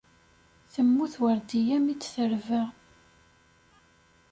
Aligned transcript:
Temmut 0.73 1.13
Werdiya 1.21 1.77
mi 1.81 1.95
d-terba. 1.95 2.61